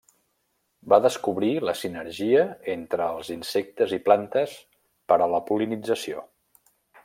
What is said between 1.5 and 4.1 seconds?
la sinergia entre insectes i